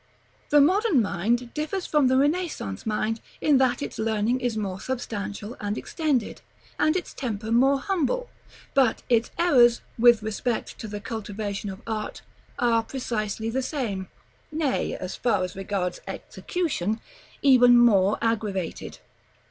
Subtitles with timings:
[0.03, 0.07] §V.
[0.57, 5.55] The modern mind differs from the Renaissance mind in that its learning is more substantial
[5.61, 6.41] and extended,
[6.79, 8.27] and its temper more humble;
[8.73, 12.23] but its errors, with respect to the cultivation of art,
[12.57, 14.07] are precisely the same,
[14.51, 16.99] nay, as far as regards execution,
[17.43, 18.97] even more aggravated.